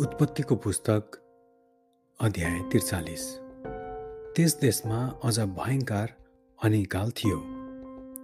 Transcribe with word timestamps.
उत्पत्तिको 0.00 0.54
पुस्तक 0.54 1.16
अध्याय 2.20 2.58
त्रिचालिस। 2.70 3.22
त्यस 4.36 4.52
देशमा 4.60 4.98
अझ 5.24 5.38
भयङ्कर 5.40 6.08
अनिकाल 6.58 7.10
थियो। 7.10 7.38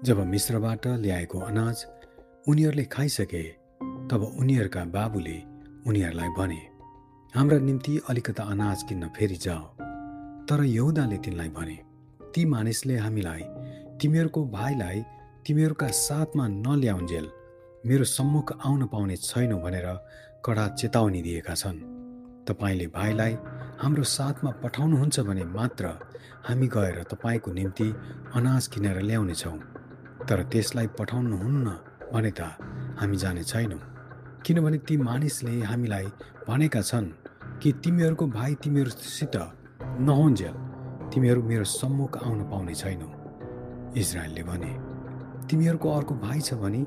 जब 0.05 0.19
मिश्रबाट 0.25 0.87
ल्याएको 0.87 1.39
अनाज 1.41 1.85
उनीहरूले 2.49 2.85
खाइसके 2.85 3.43
तब 4.11 4.23
उनीहरूका 4.41 4.85
बाबुले 4.85 5.37
उनीहरूलाई 5.87 6.29
भने 6.39 6.61
हाम्रा 7.35 7.59
निम्ति 7.59 8.01
अलिकता 8.09 8.43
अनाज 8.45 8.83
किन्न 8.83 9.09
फेरि 9.09 9.37
जाओ। 9.37 9.65
तर 10.47 10.65
यहुदाले 10.65 11.19
तिनलाई 11.19 11.49
भने 11.49 11.79
ती 12.35 12.45
मानिसले 12.45 12.97
हामीलाई 12.97 13.43
तिमीहरूको 13.99 14.45
भाइलाई 14.49 15.03
तिमीहरूका 15.47 15.89
साथमा 16.07 16.47
नल्याउन्जेल 16.49 17.27
मेरो 17.87 18.05
सम्मुख 18.05 18.59
आउन 18.67 18.87
पाउने 18.87 19.17
छैनौ 19.17 19.59
भनेर 19.59 19.89
कडा 20.45 20.67
चेतावनी 20.77 21.21
दिएका 21.23 21.55
छन्। 21.55 21.79
तपाईँले 22.49 22.87
भाइलाई 22.93 23.33
हाम्रो 23.81 24.03
साथमा 24.07 24.51
पठाउनुहुन्छ 24.63 25.21
भने 25.21 25.45
मात्र 25.49 25.85
हामी 26.47 26.67
गएर 26.69 27.03
तपाईँको 27.11 27.51
निम्ति 27.53 27.89
अनाज 28.37 28.67
किनेर 28.73 29.01
ल्याउनेछौँ। 29.09 29.59
तर 30.29 30.43
त्यसलाई 30.53 30.87
पठाउनुहुन्न 30.99 31.67
भने 32.13 32.31
त 32.31 32.41
हामी 33.01 33.17
जाने 33.17 33.43
छैनौँ। 33.43 33.81
किनभने 34.45 34.79
ती 34.85 34.97
मानिसले 35.01 35.61
हामीलाई 35.65 36.07
भनेका 36.49 36.81
छन् 36.83 37.09
कि 37.63 37.73
तिमीहरूको 37.81 38.27
भाइ 38.29 38.55
तिमीहरूसित 38.63 39.37
नहुन्जेल 40.05 40.55
तिमीहरू 41.13 41.43
मेरो 41.43 41.65
सम्मुख 41.65 42.13
आउन 42.21 42.41
पाउने 42.51 42.75
छैनौ। 42.75 43.09
इजरायलले 43.97 44.43
भने 44.43 44.73
तिमीहरूको 45.49 45.89
अर्को 45.91 46.15
भाइ 46.21 46.41
छ 46.41 46.55
भने 46.61 46.85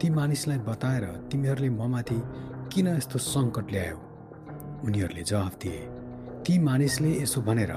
ती 0.00 0.10
मानिसलाई 0.10 0.58
बताएर 0.58 1.04
तिमीहरूले 1.04 1.68
ममाथि 1.70 2.18
किन 2.72 2.86
यस्तो 2.88 3.18
सङ्कट 3.18 3.70
ल्यायो? 3.70 3.96
उनीहरूले 4.84 5.22
जवाफ 5.22 5.54
दिए 5.62 5.80
ती 6.44 6.58
मानिसले 6.58 7.10
यसो 7.22 7.40
भनेर 7.40 7.72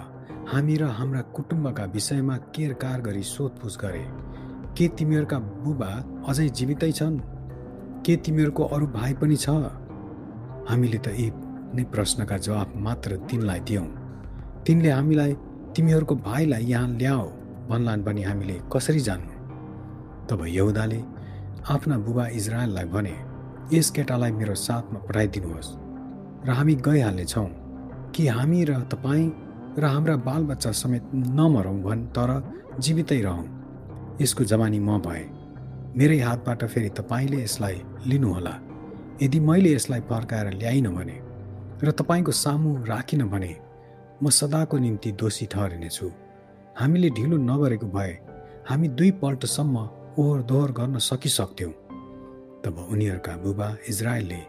हामी 0.47 0.75
र 0.75 0.83
हाम्रा 0.83 1.21
कुटुम्बका 1.35 1.85
विषयमा 1.85 2.37
केरकार 2.55 3.01
गरी 3.01 3.23
सोधपुछ 3.23 3.77
गरे। 3.77 4.05
के 4.77 4.87
तिमीहरूका 4.87 5.39
बुबा 5.63 5.91
अझै 6.27 6.47
जीवितै 6.49 6.91
छन्? 6.91 7.19
के 8.05 8.15
तिमीहरूको 8.15 8.63
अरू 8.63 8.87
भाइ 8.87 9.13
पनि 9.13 9.35
छ? 9.35 9.49
हामीले 10.69 10.97
त 10.97 11.07
यी 11.19 11.27
नै 11.75 11.83
प्रश्नका 11.83 12.37
जवाफ 12.37 12.75
मात्र 12.75 13.17
तिनलाई 13.29 13.59
दियौँ। 13.59 13.87
तिनले 14.65 14.89
हामीलाई 14.89 15.33
तिमीहरूको 15.75 16.15
भाइलाई 16.15 16.63
यहाँ 16.63 16.87
ल्याऊ 16.87 17.27
भन्लान् 17.69 18.03
भने 18.03 18.23
हामीले 18.23 18.61
कसरी 18.71 18.99
जान्नु? 18.99 19.33
तब 20.27 20.45
यहुदाले 20.47 21.12
आफ्ना 21.69 21.97
बुबा 21.97 22.27
इजरायललाई 22.27 22.85
भने 22.85 23.15
यस 23.73 23.89
केटालाई 23.91 24.31
मेरो 24.31 24.55
साथमा 24.55 24.99
पठाइदिनुहोस् 24.99 25.69
र 26.47 26.49
हामी 26.51 26.75
गइहाल्नेछौँ। 26.75 27.47
कि 28.15 28.27
हामी 28.27 28.63
र 28.63 28.79
तपाईँ 28.91 29.31
र 29.79 29.83
हाम्रा 29.85 30.15
बालबच्चा 30.27 30.71
समेत 30.71 31.03
नमरौँ 31.15 31.77
भन् 31.81 32.07
तर 32.11 32.29
जीवितै 32.79 33.21
रहौँ। 33.21 33.47
यसको 34.21 34.43
जवानी 34.43 34.79
म 34.79 34.99
भए। 34.99 35.23
मेरै 35.97 36.19
हातबाट 36.19 36.63
फेरि 36.65 36.89
तपाईँले 36.99 37.43
यसलाई 37.43 37.81
लिनुहोला। 38.07 38.55
यदि 39.21 39.39
मैले 39.39 39.73
यसलाई 39.73 40.01
फर्काएर 40.01 40.47
ल्याइनँ 40.59 40.93
भने 40.95 41.17
र 41.83 41.91
तपाईँको 41.91 42.31
सामु 42.43 42.69
राखिनँ 42.85 43.29
भने 43.29 43.55
म 44.23 44.29
सदाको 44.29 44.77
निम्ति 44.77 45.11
दोषी 45.11 45.45
ठहरिनेछु। 45.45 46.11
हामीले 46.79 47.09
ढिलो 47.09 47.37
नगरेको 47.39 47.87
भए 47.87 48.13
हामी 48.67 48.87
दुईपल्टसम्म 48.99 50.02
ओहोर 50.19 50.41
दोहोर 50.41 50.71
गर्न 50.71 50.97
सकिसक्थ्यौँ। 50.99 51.71
तब 52.63 52.87
उनीहरूका 52.91 53.35
बुबा 53.37 53.67
इजरायलले 53.89 54.41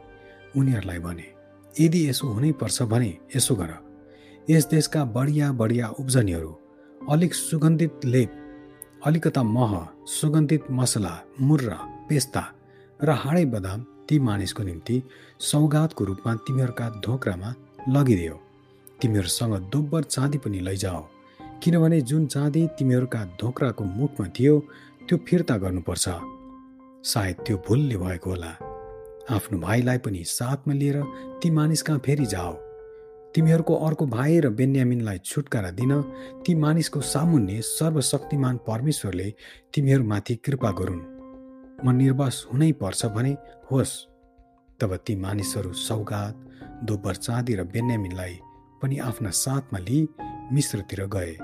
उनीहरूलाई 0.56 0.98
भने 0.98 1.26
यदि 1.74 2.08
यसो 2.08 2.28
हुनैपर्छ 2.28 2.82
भने 2.82 3.11
यसो 3.36 3.55
गर। 3.55 3.72
यस 4.50 4.66
देशका 4.66 5.05
बढिया 5.05 5.52
बढिया 5.52 5.89
उब्जनीहरू 6.00 6.52
अलिक 7.11 7.34
सुगन्धित 7.34 8.05
लेप 8.05 8.33
अलिकता 9.06 9.42
मह 9.42 9.72
सुगन्धित 10.06 10.70
मसला 10.70 11.14
मुर्रा 11.40 11.78
पेस्ता 12.08 12.44
र 13.00 13.10
हाडै 13.22 13.44
बदाम 13.44 13.80
ती 14.08 14.18
मानिसको 14.18 14.62
निम्ति 14.62 15.02
सौगातको 15.40 16.05
रूपमा 16.05 16.34
तिमीहरूका 16.44 16.89
धोक्रामा 17.05 17.55
लगिदियो 17.89 18.36
तिमीहरूसँग 19.00 19.55
दोब्बर 19.72 20.02
चाँदी 20.05 20.39
पनि 20.39 20.60
लैजाओ 20.60 21.02
किनभने 21.62 22.00
जुन 22.00 22.27
चाँदी 22.27 22.66
तिमीहरूका 22.78 23.24
धोक्राको 23.40 23.84
मुखमा 23.84 24.27
थियो 24.28 24.55
त्यो 25.08 25.18
फिर्ता 25.18 25.56
गर्नुपर्छ। 25.56 26.08
सायद 27.04 27.36
त्यो 27.36 27.56
भुलले 27.68 27.96
भएको 27.96 28.30
होला। 28.30 28.52
आफ्नो 29.30 29.58
भाइलाई 29.58 29.98
पनि 29.98 30.24
साथमा 30.24 30.74
लिएर 30.74 31.02
ती 31.42 31.50
मानिस 31.50 31.82
कहाँ 31.82 31.98
फेरि 31.98 32.26
जाओ? 32.26 32.52
तिमीहरूको 33.34 33.74
अर्को 33.74 34.06
भाइ 34.06 34.40
र 34.40 34.48
बेन्यामिनलाई 34.48 35.18
छुटकारा 35.18 35.70
दिन 35.70 35.92
ती 36.46 36.54
मानिसको 36.54 37.00
सामुन्ने 37.00 37.60
सर्वशक्तिमान 37.60 38.56
परमेश्वरले 38.56 39.28
तिमीहरूमाथि 39.74 40.34
कृपा 40.34 40.70
गरून्। 40.70 41.02
म 41.84 41.90
निर्वास 41.90 42.46
हुनै 42.52 42.72
पर्छ 42.72 43.06
भने 43.06 43.36
होस्। 43.70 43.92
तब 44.80 44.96
ती 44.96 45.16
मानिसहरू 45.16 45.72
सौगात 45.72 46.34
दोब्बर 46.84 47.14
चाँदी 47.16 47.54
र 47.54 47.64
बेन्यामिनलाई 47.64 48.38
पनि 48.82 48.98
आफ्ना 48.98 49.30
साथमा 49.30 49.78
लिई 49.78 50.08
मिश्रतिर 50.52 51.06
गए 51.06 51.36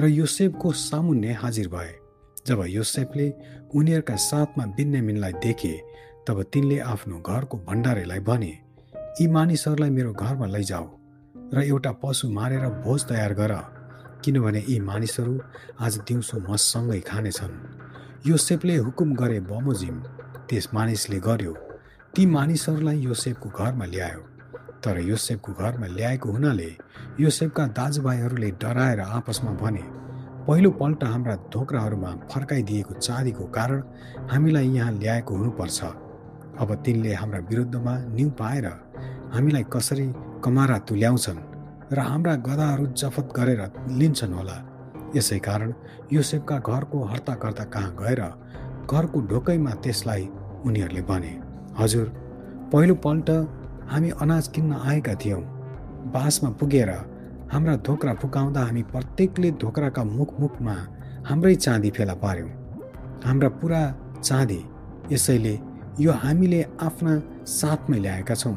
र 0.00 0.08
योसेफको 0.08 0.72
सामुन्ने 0.72 1.32
हाजिर 1.32 1.68
भए। 1.68 2.07
जब 2.48 2.64
योसेफले 2.68 3.26
उनीहरूका 3.74 4.16
साथमा 4.26 4.64
बिन्यामिनलाई 4.76 5.32
देखे 5.44 5.74
तब 6.28 6.42
तिनले 6.52 6.78
आफ्नो 6.92 7.18
घरको 7.20 7.56
भण्डारेलाई 7.68 8.20
भने 8.28 8.52
यी 9.20 9.26
मानिसहरूलाई 9.34 9.90
मेरो 9.90 10.12
घरमा 10.14 10.46
लैजाऊ 10.46 10.86
र 11.54 11.62
एउटा 11.64 11.92
पशु 12.02 12.28
मारेर 12.30 12.64
भोज 12.84 13.04
तयार 13.08 13.32
गर 13.34 13.54
किनभने 14.24 14.64
यी 14.68 14.78
मानिसहरू 14.80 15.34
आज 15.80 15.96
दिउँसो 16.08 16.36
मसँगै 16.48 17.00
खानेछन्। 17.00 17.54
योसेफले 18.26 18.76
हुकुम 18.76 19.14
गरे 19.14 19.38
बमोजिम 19.40 19.96
त्यस 20.48 20.68
मानिसले 20.74 21.18
गर्यो 21.20 21.52
ती 22.14 22.26
मानिसहरूलाई 22.26 22.98
योसेफको 23.00 23.48
घरमा 23.58 23.84
ल्यायो। 23.84 24.22
तर 24.84 24.98
योसेफको 25.00 25.52
घरमा 25.52 25.86
ल्याएको 25.86 26.32
हुनाले 26.32 26.70
योसेफका 27.20 27.66
दाजुभाइहरूले 27.78 28.50
डराएर 28.62 29.00
आपसमा 29.00 29.52
भने 29.62 29.84
पहिलोपल्ट 30.48 31.02
हाम्रा 31.04 31.34
धोक्राहरूमा 31.52 32.10
फर्काइदिएको 32.32 32.94
चाँदीको 32.96 33.44
कारण 33.52 33.82
हामीलाई 34.30 34.68
यहाँ 34.68 34.92
ल्याएको 34.92 35.34
हुनुपर्छ। 35.36 35.80
अब 36.60 36.74
तिनले 36.84 37.12
हाम्रा 37.14 37.40
विरुद्धमा 37.50 37.94
निउ 38.16 38.30
पाएर 38.38 38.66
हामीलाई 39.34 39.64
कसरी 39.72 40.06
कमारा 40.44 40.78
तुल्याउँछन् 40.88 41.40
र 41.92 41.98
हाम्रा 42.00 42.34
गदाहरू 42.48 42.86
जफत 42.96 43.32
गरेर 43.36 43.60
लिन्छन् 44.00 44.34
होला। 44.34 44.56
यसै 45.16 45.38
कारण 45.38 45.74
योसेफका 46.12 46.58
घरको 46.60 47.04
हर्ताकर्ता 47.12 47.64
कहाँ 47.68 47.92
गएर 48.00 48.22
घरको 48.88 49.20
ढोकैमा 49.28 49.72
त्यसलाई 49.84 50.24
उनीहरूले 50.64 51.02
भने 51.10 51.32
हजुर 51.78 52.06
पहिलोपल्ट 52.72 53.30
हामी 53.92 54.10
अनाज 54.16 54.48
किन्न 54.48 54.80
आएका 54.88 55.14
थियौँ। 55.22 55.42
बासमा 56.08 56.50
पुगेर 56.56 56.90
हाम्रा 57.52 57.74
धोक्रा 57.86 58.12
फुकाउँदा 58.20 58.60
हामी 58.60 58.82
प्रत्येकले 58.92 59.50
धोक्राका 59.62 60.02
मुखमुखमा 60.06 60.74
हाम्रै 61.28 61.54
चाँदी 61.56 61.90
फेला 61.96 62.14
पार्यौँ। 62.14 62.50
हाम्रा 63.24 63.48
पुरा 63.60 63.80
चाँदी 64.20 64.60
यसैले 65.12 65.54
यो 66.00 66.12
हामीले 66.22 66.60
आफ्ना 66.86 67.12
साथमै 67.48 67.98
ल्याएका 67.98 68.34
छौँ। 68.34 68.56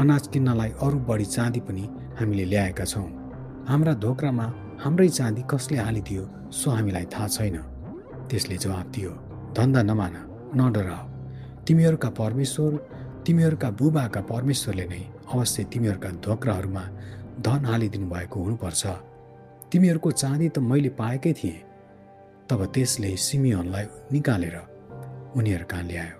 अनाज 0.00 0.26
किन्नलाई 0.32 0.70
अरू 0.82 0.98
बढी 1.08 1.24
चाँदी 1.26 1.60
पनि 1.68 1.84
हामीले 2.18 2.44
ल्याएका 2.44 2.84
छौँ। 2.84 3.08
हाम्रा 3.68 3.92
धोक्रामा 4.04 4.46
हाम्रै 4.84 5.08
चाँदी 5.08 5.42
कसले 5.50 5.78
हालिदियो 5.78 6.24
सो 6.50 6.70
हामीलाई 6.70 7.06
थाहा 7.12 7.28
छैन। 7.28 7.56
त्यसले 8.28 8.56
जवाब 8.56 8.86
दियो 8.94 9.10
धन्दा 9.56 9.82
नमान 9.82 10.14
नडराओ। 10.56 11.04
तिमीहरूका 11.66 12.10
परमेश्वर 12.20 12.72
तिमीहरूका 13.26 13.68
बुबाका 13.80 14.20
परमेश्वरले 14.32 14.86
नै 14.86 15.02
अवश्य 15.32 15.64
तिमीहरूका 15.72 16.10
धोक्राहरूमा 16.24 16.84
धन 17.40 17.64
हालिदिनु 17.64 18.06
भएको 18.10 18.42
हुनुपर्छ। 18.42 18.86
तिमीहरूको 19.72 20.10
चाँदी 20.10 20.48
त 20.48 20.58
मैले 20.58 20.88
पाएकै 20.88 21.32
थिएँ। 21.32 21.62
तब 22.50 22.64
त्यसले 22.74 23.16
सिमियनलाई 23.16 23.86
निकालेर 24.12 24.56
उनीहरू 25.36 25.66
कहाँ 25.70 25.82
ल्यायो। 25.82 26.16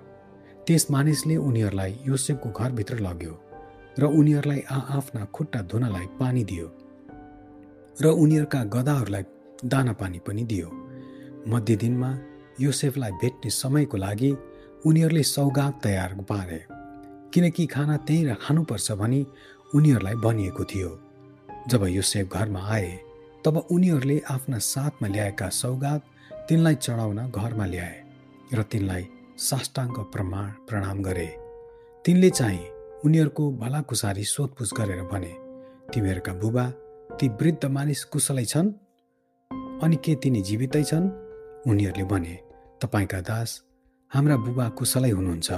त्यस 0.67 0.91
मानिसले 0.91 1.37
उनीहरूलाई 1.37 1.93
योसेफको 2.07 2.49
घरभित्र 2.51 2.99
लग्यो 2.99 3.35
र 3.99 4.05
उनीहरूलाई 4.05 4.61
आफ्ना 4.71 5.25
खुट्टा 5.25 5.61
धुनलाई 5.63 6.07
पानी 6.21 6.45
दियो 6.45 6.67
र 8.03 8.07
उनीहरूका 8.07 8.65
गदाहरूलाई 8.65 9.25
दाना 9.65 9.93
पानी 9.93 10.19
पनि 10.19 10.45
दियो। 10.45 10.69
मध्य 11.49 11.77
दिनमा 11.77 12.11
योसेफलाई 12.61 13.13
भेट्ने 13.13 13.51
समयको 13.51 13.97
लागि 13.97 14.31
उनीहरूले 14.87 15.23
सौगात 15.23 15.81
तयार 15.83 16.15
पारे 16.23 16.61
किनकि 17.33 17.67
खाना 17.67 17.97
त्यहीँ 17.97 18.35
खानुपर्छ 18.35 18.93
भनी 18.93 19.27
उनीहरूलाई 19.75 20.15
भनिएको 20.15 20.65
थियो। 20.65 20.91
जब 21.69 21.85
योसेफ 21.89 22.33
घरमा 22.33 22.63
आए 22.69 22.91
तब 23.45 23.57
उनीहरूले 23.71 24.19
आफ्ना 24.31 24.59
साथमा 24.59 25.09
ल्याएका 25.09 25.49
सौगात 25.49 26.03
तिनलाई 26.49 26.75
चढाउन 26.75 27.19
घरमा 27.31 27.67
ल्याए 27.67 27.97
र 28.55 28.63
तिनलाई 28.63 29.05
साष्टाङ्ग 29.39 29.99
प्रमाण 30.13 30.49
प्रणाम 30.69 31.03
गरे। 31.03 31.27
तिनले 32.05 32.31
चाहिँ 32.31 32.65
उनीहरूको 33.05 33.45
भलाकुसारी 33.53 34.25
सोधपुछ 34.25 34.71
गरेर 34.75 35.03
भने 35.03 35.33
तिमीहरूका 35.93 36.33
बुबा 36.33 36.65
ती 37.19 37.29
वृद्ध 37.29 37.65
मानिस 37.67 38.05
कुशलै 38.05 38.45
छन्? 38.45 38.69
अनि 39.83 39.97
के 40.05 40.15
तिनी 40.15 40.41
जीवितै 40.43 40.83
छन्? 40.85 41.07
उनीहरूले 41.69 42.05
भने 42.05 42.35
तपाईँका 42.83 43.21
दास 43.21 43.51
हाम्रा 44.13 44.37
बुबा 44.37 44.69
कुशलै 44.79 45.11
हुनुहुन्छ 45.11 45.51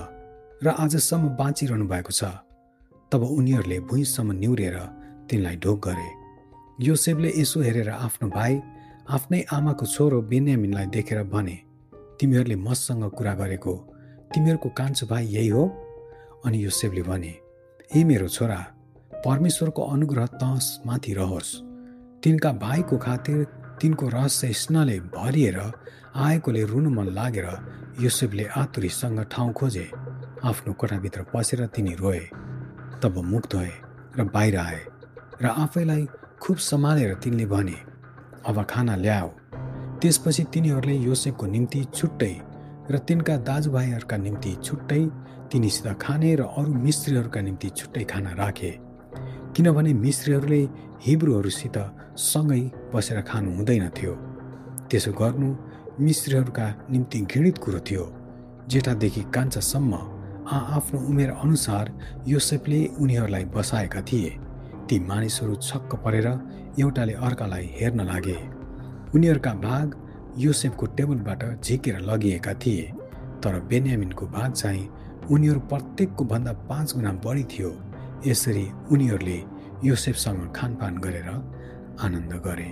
र 0.63 0.67
आजसम्म 0.79 1.29
बाँचिरहनु 1.37 1.87
भएको 1.89 2.13
छ। 2.13 2.25
तब 3.13 3.23
उनीहरूले 3.39 3.79
भुइँसम्म 3.81 4.33
निहुरेर 4.33 4.79
तिनलाई 5.31 5.57
ढोक 5.57 5.79
गरे। 5.89 6.09
योसेफले 6.79 7.33
यसो 7.37 7.61
हेरेर 7.61 7.89
आफ्नो 7.91 8.29
भाइ 8.29 8.61
आफ्नै 9.11 9.41
आमाको 9.53 9.87
छोरो 9.87 10.21
बेन्यामिनलाई 10.23 10.87
देखेर 10.87 11.23
भने 11.33 11.57
तिमीहरूले 12.21 12.57
मसँग 12.59 13.05
कुरा 13.11 13.35
गरेको 13.35 13.75
तिमीहरूको 14.35 14.69
कान्छो 14.79 15.07
भाइ 15.07 15.25
यही 15.27 15.49
हो? 15.49 15.65
अनि 16.45 16.65
योसेफले 16.65 17.03
भने 17.03 17.33
ए 17.97 18.05
मेरो 18.05 18.29
छोरा 18.29 18.59
परमेश्वरको 19.25 19.83
अनुग्रह 19.85 20.27
तहसमाथि 20.41 21.13
रहोस्। 21.15 21.51
तिनका 22.23 22.53
भाइको 22.61 22.97
खातिर 22.99 23.45
तिनको 23.81 24.09
रहस्य 24.09 24.53
स्नाले 24.53 24.99
भरिएर 25.15 25.59
आएकोले 26.17 26.63
रुनु 26.65 26.91
मन 26.91 27.09
लागेर 27.15 27.49
योसेफले 28.01 28.45
आतुरीसँग 28.57 29.21
ठाउँ 29.33 29.53
खोजे। 29.53 29.87
आफ्नो 30.45 30.73
कोठाभित्र 30.73 31.23
पसेर 31.35 31.67
तिनी 31.67 31.95
रोए 31.95 32.21
तब 33.03 33.19
मुख 33.25 33.49
धोए 33.53 33.73
र 34.19 34.25
बाहिर 34.35 34.57
आए। 34.57 34.81
र 35.43 35.47
आफैलाई 35.47 36.07
खुब 36.43 36.57
सम्हालेर 36.57 37.15
तिनले 37.15 37.47
भने 37.47 37.77
अब 38.47 38.63
खाना 38.71 38.95
ल्याऊ 38.97 39.29
त्यसपछि 40.01 40.45
तिनीहरूले 40.53 40.95
योसेफको 40.97 41.47
निम्ति 41.47 41.83
छुट्टै 41.95 42.35
र 42.91 42.99
तिनका 42.99 43.37
दाजुभाइहरूका 43.49 44.17
निम्ति 44.17 44.53
छुट्टै 44.65 45.03
तिनीसित 45.53 45.87
खाने 46.03 46.35
र 46.37 46.43
अरू 46.57 46.73
मिस्त्रीहरूका 46.85 47.41
निम्ति 47.41 47.69
छुट्टै 47.69 48.05
खाना 48.05 48.33
राखे। 48.33 48.71
किनभने 49.57 49.93
मिस्त्रीहरूले 49.95 50.63
हिब्रूहरूसित 51.07 51.77
सँगै 52.17 52.61
बसेर 52.95 53.21
खानु 53.21 53.57
हुँदैन 53.57 53.89
थियो। 53.97 54.15
त्यसो 54.91 55.13
गर्नु 55.13 55.49
मिस्त्रीहरूका 56.01 56.67
निम्ति 56.91 57.21
घृणित 57.21 57.59
कुरो 57.59 57.81
थियो। 57.81 58.05
जेठादेखि 58.69 59.23
कान्छासम्म 59.35 59.93
आ 60.47 60.57
आफ्नो 60.77 61.01
उमेर 61.09 61.31
अनुसार 61.45 61.93
योसेफले 62.27 62.81
उनीहरूलाई 63.01 63.45
बसाएका 63.57 64.01
थिए। 64.01 64.31
ती 64.89 64.99
मानिसहरू 65.01 65.55
छक्क 65.59 65.95
परेर 66.05 66.27
एउटाले 66.81 67.13
अर्कालाई 67.27 67.67
हेर्न 67.73 68.01
लागे। 68.01 68.39
उनीहरूका 69.15 69.53
भाग 69.61 69.95
योसेफको 70.39 70.87
टेबलबाट 70.87 71.43
झिकेर 71.63 71.99
लगिएका 72.01 72.55
थिए 72.55 72.83
तर 73.43 73.61
बेन्यामिनको 73.69 74.27
भाग 74.27 74.53
चाहिँ 74.53 74.89
उनीहरू 75.31 75.61
प्रत्येकको 75.61 76.25
भन्दा 76.25 76.53
पाँच 76.71 76.95
गुणा 76.95 77.13
बढी 77.25 77.45
थियो। 77.53 77.71
यसरी 78.27 78.67
उनीहरूले 78.93 79.39
योसेफसँग 79.85 80.53
खानपान 80.57 80.99
गरेर 80.99 81.29
आनन्द 82.01 82.33
गरे। 82.47 82.71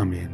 आमेन। 0.00 0.30